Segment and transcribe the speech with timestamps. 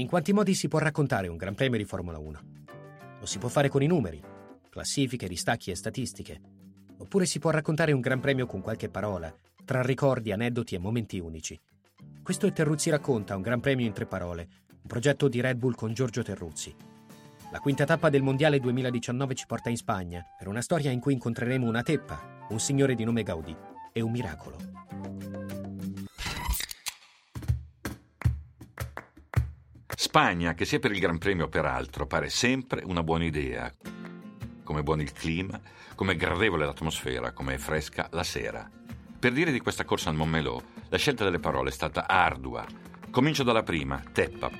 [0.00, 2.40] In quanti modi si può raccontare un Gran Premio di Formula 1?
[3.20, 4.18] Lo si può fare con i numeri,
[4.70, 6.40] classifiche, distacchi e statistiche.
[6.96, 9.30] Oppure si può raccontare un Gran Premio con qualche parola,
[9.62, 11.60] tra ricordi, aneddoti e momenti unici.
[12.22, 15.74] Questo è Terruzzi racconta, un Gran Premio in tre parole, un progetto di Red Bull
[15.74, 16.74] con Giorgio Terruzzi.
[17.52, 21.12] La quinta tappa del Mondiale 2019 ci porta in Spagna per una storia in cui
[21.12, 23.54] incontreremo una teppa, un signore di nome Gaudì
[23.92, 24.56] e un miracolo.
[30.10, 33.72] Spagna, che sia per il Gran Premio o per altro, pare sempre una buona idea.
[34.64, 35.60] Come buono il clima,
[35.94, 38.68] come gradevole l'atmosfera, come è fresca la sera.
[39.20, 42.66] Per dire di questa corsa al Montmelò, la scelta delle parole è stata ardua.
[43.08, 44.50] Comincio dalla prima, Teppa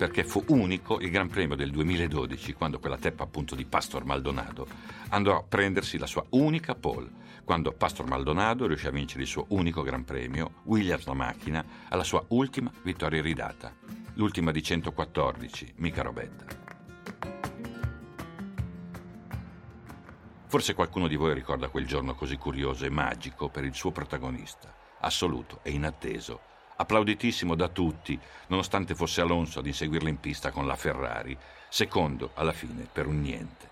[0.00, 4.66] perché fu unico il Gran Premio del 2012, quando quella teppa appunto di Pastor Maldonado
[5.10, 7.10] andò a prendersi la sua unica pole,
[7.44, 12.02] quando Pastor Maldonado riuscì a vincere il suo unico Gran Premio, Williams la macchina, alla
[12.02, 13.74] sua ultima vittoria ridata,
[14.14, 16.44] l'ultima di 114, mica robetta.
[20.46, 24.74] Forse qualcuno di voi ricorda quel giorno così curioso e magico per il suo protagonista,
[24.98, 26.40] assoluto e inatteso,
[26.76, 31.38] applauditissimo da tutti, nonostante fosse Alonso ad inseguirlo in pista con la Ferrari,
[31.68, 33.68] secondo alla fine per un niente.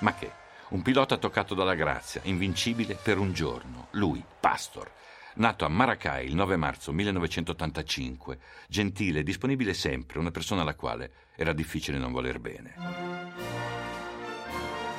[0.00, 0.32] Ma che?
[0.70, 4.90] Un pilota toccato dalla grazia, invincibile per un giorno, lui, Pastor,
[5.34, 11.12] nato a Maracay il 9 marzo 1985, gentile e disponibile sempre, una persona alla quale
[11.36, 12.74] era difficile non voler bene.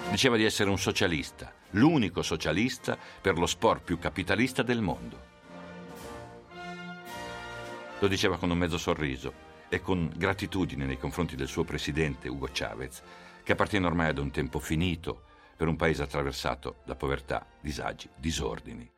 [0.10, 5.34] Diceva di essere un socialista, l'unico socialista per lo sport più capitalista del mondo.
[8.00, 12.50] Lo diceva con un mezzo sorriso e con gratitudine nei confronti del suo presidente Hugo
[12.52, 13.02] Chavez,
[13.44, 15.24] che appartiene ormai ad un tempo finito
[15.56, 18.95] per un paese attraversato da povertà, disagi, disordini.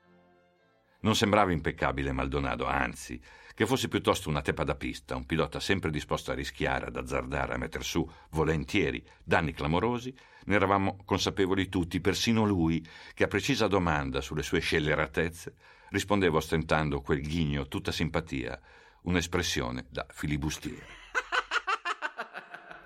[1.08, 3.18] Non sembrava impeccabile Maldonado, anzi,
[3.56, 7.54] che fosse piuttosto una tepa da pista, un pilota sempre disposto a rischiare, ad azzardare,
[7.54, 10.14] a metter su volentieri danni clamorosi,
[10.44, 15.54] ne eravamo consapevoli tutti, persino lui, che a precisa domanda sulle sue scelleratezze
[15.92, 18.60] rispondeva ostentando quel ghigno tutta simpatia,
[19.04, 20.86] un'espressione da filibustiere.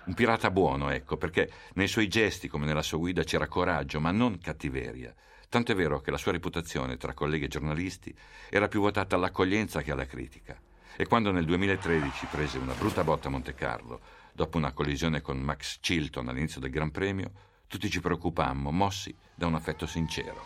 [0.04, 4.12] Un pirata buono, ecco, perché nei suoi gesti come nella sua guida c'era coraggio, ma
[4.12, 5.12] non cattiveria.
[5.52, 8.16] Tanto è vero che la sua reputazione tra colleghi e giornalisti
[8.48, 10.58] era più votata all'accoglienza che alla critica.
[10.96, 14.00] E quando nel 2013 prese una brutta botta a Monte Carlo,
[14.32, 17.32] dopo una collisione con Max Chilton all'inizio del Gran Premio,
[17.66, 20.42] tutti ci preoccupammo, mossi da un affetto sincero.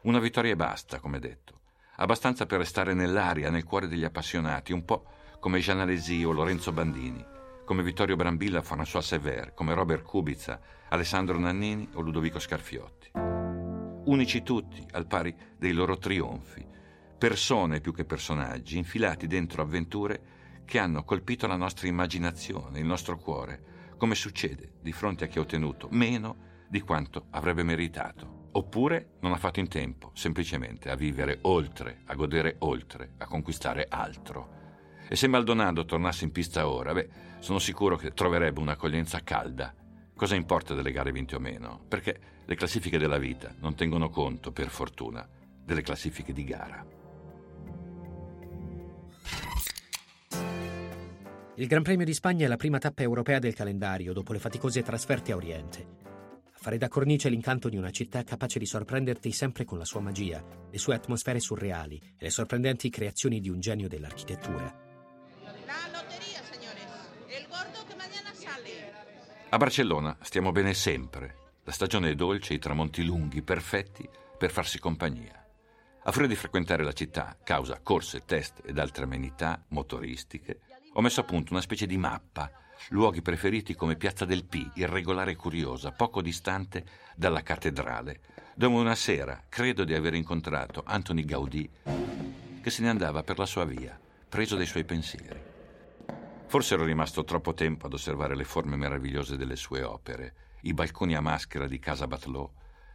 [0.00, 1.60] Una vittoria e basta, come detto.
[1.98, 5.04] Abbastanza per restare nell'aria, nel cuore degli appassionati, un po'
[5.38, 7.24] come Jean Alesi o Lorenzo Bandini,
[7.64, 10.60] come Vittorio Brambilla, François Sever, come Robert Kubica,
[10.90, 13.10] Alessandro Nannini o Ludovico Scarfiotti.
[14.04, 16.64] Unici tutti, al pari dei loro trionfi,
[17.16, 23.16] persone più che personaggi, infilati dentro avventure che hanno colpito la nostra immaginazione, il nostro
[23.16, 26.36] cuore, come succede di fronte a chi ha ottenuto meno
[26.68, 28.50] di quanto avrebbe meritato.
[28.52, 33.86] Oppure non ha fatto in tempo, semplicemente, a vivere oltre, a godere oltre, a conquistare
[33.88, 34.63] altro.
[35.06, 39.74] E se Maldonado tornasse in pista ora, beh, sono sicuro che troverebbe un'accoglienza calda.
[40.16, 41.84] Cosa importa delle gare vinte o meno?
[41.86, 45.28] Perché le classifiche della vita non tengono conto, per fortuna,
[45.64, 46.86] delle classifiche di gara.
[51.56, 54.82] Il Gran Premio di Spagna è la prima tappa europea del calendario dopo le faticose
[54.82, 55.86] trasferte a Oriente.
[56.52, 60.00] A fare da cornice l'incanto di una città capace di sorprenderti sempre con la sua
[60.00, 64.83] magia, le sue atmosfere surreali e le sorprendenti creazioni di un genio dell'architettura.
[69.54, 71.36] A Barcellona stiamo bene sempre.
[71.62, 74.04] La stagione è dolce, i tramonti lunghi, perfetti
[74.36, 75.46] per farsi compagnia.
[76.02, 80.58] A furia di frequentare la città, causa corse, test ed altre amenità motoristiche,
[80.94, 82.50] ho messo a punto una specie di mappa,
[82.88, 86.84] luoghi preferiti come Piazza del Pi, irregolare e curiosa, poco distante
[87.14, 88.22] dalla cattedrale,
[88.56, 91.70] dove una sera credo di aver incontrato Anthony Gaudì
[92.60, 93.96] che se ne andava per la sua via,
[94.28, 95.53] preso dai suoi pensieri.
[96.54, 101.16] Forse ero rimasto troppo tempo ad osservare le forme meravigliose delle sue opere, i balconi
[101.16, 102.48] a maschera di Casa Batlò,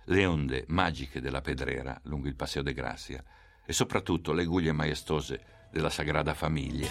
[0.06, 3.22] le onde magiche della Pedrera lungo il Paseo de Gracia
[3.66, 6.88] e soprattutto le guglie maestose della Sagrada Famiglia.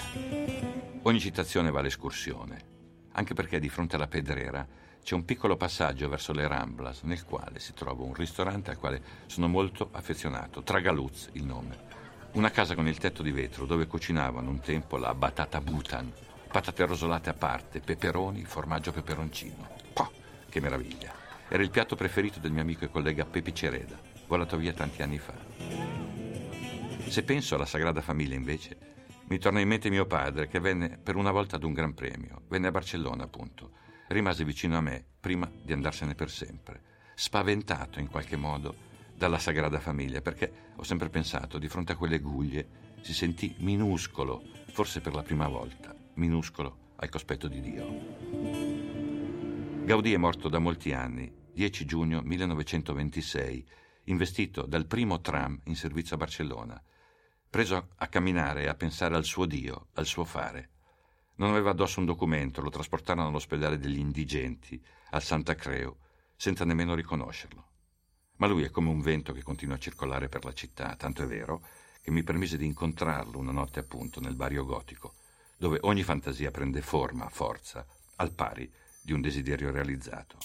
[1.04, 4.68] Ogni citazione va all'escursione, anche perché di fronte alla Pedrera
[5.02, 9.02] c'è un piccolo passaggio verso le Ramblas nel quale si trova un ristorante al quale
[9.24, 11.86] sono molto affezionato, Tragaluz il nome.
[12.32, 16.12] Una casa con il tetto di vetro dove cucinavano un tempo la batata butan,
[16.50, 19.68] patate rosolate a parte, peperoni, formaggio peperoncino.
[19.92, 20.10] Pah,
[20.48, 21.12] che meraviglia!
[21.48, 25.18] Era il piatto preferito del mio amico e collega Pepi Cereda, volato via tanti anni
[25.18, 25.34] fa.
[27.08, 28.76] Se penso alla Sagrada Famiglia, invece,
[29.28, 32.42] mi torna in mente mio padre che venne per una volta ad un Gran Premio.
[32.48, 33.72] Venne a Barcellona, appunto.
[34.08, 36.82] Rimase vicino a me prima di andarsene per sempre.
[37.14, 38.74] Spaventato in qualche modo
[39.14, 42.68] dalla Sagrada Famiglia, perché ho sempre pensato, di fronte a quelle guglie,
[43.02, 44.42] si sentì minuscolo,
[44.72, 47.86] forse per la prima volta, minuscolo al cospetto di Dio.
[49.84, 53.66] Gaudì è morto da molti anni, 10 giugno 1926,
[54.04, 56.82] investito dal primo tram in servizio a Barcellona,
[57.48, 60.70] preso a camminare e a pensare al suo Dio, al suo fare.
[61.36, 65.96] Non aveva addosso un documento, lo trasportarono all'ospedale degli indigenti, al Santa Creu,
[66.36, 67.66] senza nemmeno riconoscerlo.
[68.36, 71.26] Ma lui è come un vento che continua a circolare per la città, tanto è
[71.26, 71.62] vero
[72.02, 75.14] che mi permise di incontrarlo una notte appunto nel barrio gotico,
[75.58, 77.84] dove ogni fantasia prende forma, forza,
[78.16, 78.70] al pari
[79.02, 80.38] di un desiderio realizzato.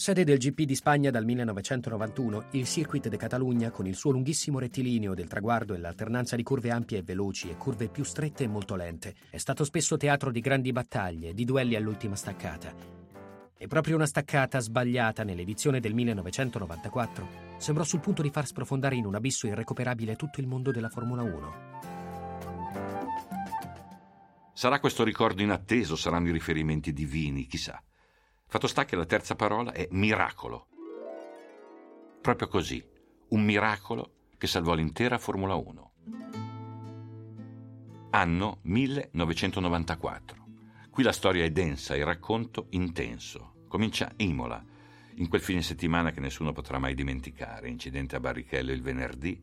[0.00, 4.58] Sede del GP di Spagna dal 1991, il Circuit de Catalunya, con il suo lunghissimo
[4.58, 8.48] rettilineo del traguardo e l'alternanza di curve ampie e veloci e curve più strette e
[8.48, 12.99] molto lente, è stato spesso teatro di grandi battaglie, di duelli all'ultima staccata.
[13.62, 19.04] E proprio una staccata sbagliata nell'edizione del 1994 sembrò sul punto di far sprofondare in
[19.04, 21.52] un abisso irrecuperabile tutto il mondo della Formula 1.
[24.54, 27.78] Sarà questo ricordo inatteso, saranno i riferimenti divini, chissà.
[28.46, 30.68] Fatto sta che la terza parola è miracolo.
[32.22, 32.82] Proprio così,
[33.28, 35.92] un miracolo che salvò l'intera Formula 1.
[38.12, 40.39] Anno 1994.
[40.90, 43.64] Qui la storia è densa, il racconto intenso.
[43.68, 44.62] Comincia Imola,
[45.14, 47.68] in quel fine settimana che nessuno potrà mai dimenticare.
[47.68, 49.40] Incidente a Barrichello il venerdì,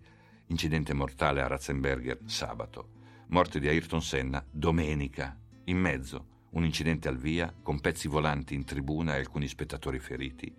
[0.48, 2.90] incidente mortale a Ratzenberger sabato,
[3.28, 5.40] morte di Ayrton Senna domenica.
[5.66, 10.54] In mezzo un incidente al via con pezzi volanti in tribuna e alcuni spettatori feriti,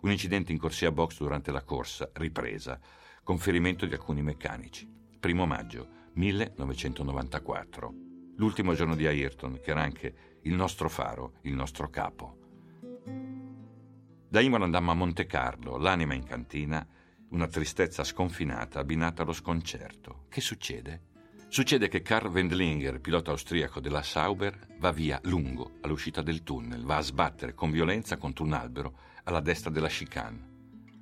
[0.00, 2.80] un incidente in corsia box durante la corsa, ripresa,
[3.22, 4.90] con ferimento di alcuni meccanici.
[5.20, 8.11] Primo maggio 1994.
[8.36, 12.38] L'ultimo giorno di Ayrton, che era anche il nostro faro, il nostro capo.
[14.28, 16.86] Da Imola andammo a Monte Carlo, l'anima in cantina,
[17.30, 20.24] una tristezza sconfinata abbinata allo sconcerto.
[20.28, 21.10] Che succede?
[21.48, 26.96] Succede che Karl Wendlinger, pilota austriaco della Sauber, va via lungo all'uscita del tunnel, va
[26.96, 30.50] a sbattere con violenza contro un albero alla destra della chicane.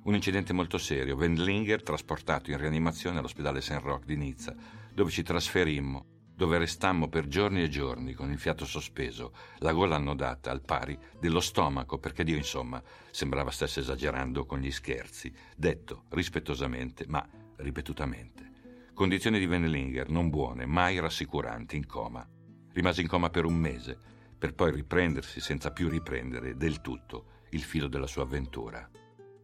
[0.03, 1.15] Un incidente molto serio.
[1.15, 4.53] Wendlinger trasportato in rianimazione all'ospedale Saint Roch di Nizza,
[4.93, 6.05] dove ci trasferimmo,
[6.41, 10.97] dove restammo per giorni e giorni con il fiato sospeso, la gola annodata al pari
[11.19, 17.23] dello stomaco, perché Dio, insomma, sembrava stesse esagerando con gli scherzi, detto rispettosamente, ma
[17.57, 18.89] ripetutamente.
[18.95, 22.27] Condizioni di Wendlinger non buone, mai rassicuranti, in coma.
[22.73, 23.95] Rimase in coma per un mese,
[24.35, 28.89] per poi riprendersi senza più riprendere del tutto il filo della sua avventura.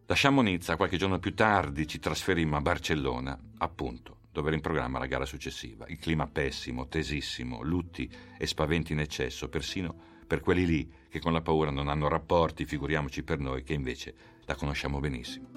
[0.08, 5.00] Lasciammo Nizza, qualche giorno più tardi ci trasferimmo a Barcellona, appunto, dove era in programma
[5.00, 5.88] la gara successiva.
[5.88, 8.08] Il clima pessimo, tesissimo, lutti
[8.38, 9.96] e spaventi in eccesso, persino
[10.28, 14.14] per quelli lì che con la paura non hanno rapporti, figuriamoci per noi che invece
[14.46, 15.48] la conosciamo benissimo.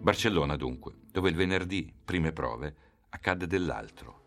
[0.00, 2.74] Barcellona dunque, dove il venerdì, prime prove,
[3.10, 4.18] accadde dell'altro.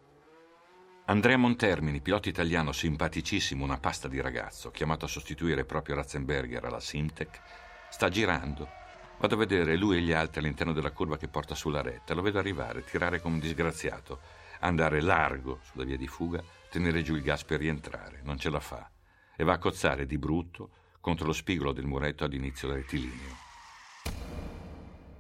[1.05, 6.79] Andrea Montermini, pilota italiano simpaticissimo, una pasta di ragazzo, chiamato a sostituire proprio Ratzenberger alla
[6.79, 7.41] Simtech,
[7.89, 8.81] sta girando.
[9.19, 12.13] Vado a vedere lui e gli altri all'interno della curva che porta sulla retta.
[12.13, 14.19] Lo vedo arrivare, tirare come un disgraziato,
[14.59, 18.21] andare largo sulla via di fuga, tenere giù il gas per rientrare.
[18.23, 18.89] Non ce la fa.
[19.35, 23.43] E va a cozzare di brutto contro lo spigolo del muretto all'inizio del rettilineo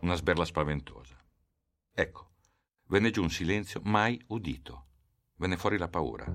[0.03, 1.17] una sberla spaventosa.
[1.93, 2.31] Ecco,
[2.87, 4.87] venne giù un silenzio mai udito.
[5.35, 6.25] Venne fuori la paura,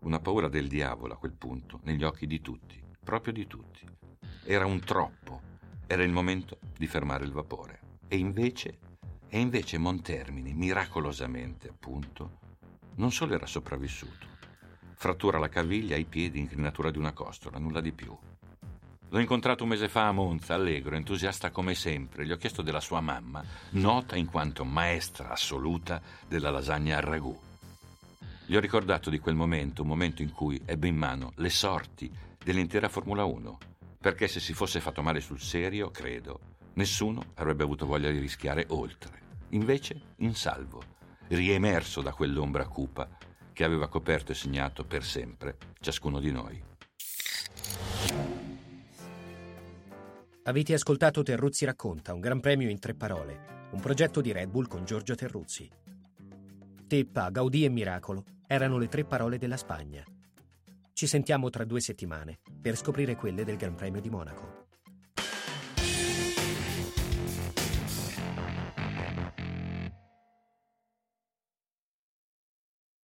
[0.00, 3.86] una paura del diavolo a quel punto, negli occhi di tutti, proprio di tutti.
[4.44, 5.42] Era un troppo,
[5.88, 7.80] era il momento di fermare il vapore.
[8.08, 8.78] E invece,
[9.26, 12.38] e invece Montermini, miracolosamente, appunto,
[12.96, 14.26] non solo era sopravvissuto,
[14.94, 18.16] frattura alla caviglia ai piedi, incrinatura di una costola, nulla di più.
[19.10, 22.26] L'ho incontrato un mese fa a Monza, allegro, entusiasta come sempre.
[22.26, 27.36] Gli ho chiesto della sua mamma, nota in quanto maestra assoluta della lasagna al ragù.
[28.44, 32.12] Gli ho ricordato di quel momento, un momento in cui ebbe in mano le sorti
[32.44, 33.58] dell'intera Formula 1,
[34.00, 38.66] perché se si fosse fatto male sul serio, credo, nessuno avrebbe avuto voglia di rischiare
[38.68, 39.26] oltre.
[39.50, 40.82] Invece, in salvo,
[41.28, 43.08] riemerso da quell'ombra cupa
[43.52, 46.62] che aveva coperto e segnato per sempre ciascuno di noi.
[50.44, 54.66] Avete ascoltato Terruzzi racconta, un gran premio in tre parole, un progetto di Red Bull
[54.66, 55.68] con Giorgio Terruzzi.
[56.86, 60.02] Teppa, Gaudì e Miracolo erano le tre parole della Spagna.
[60.98, 64.67] Ci sentiamo tra due settimane per scoprire quelle del Gran Premio di Monaco.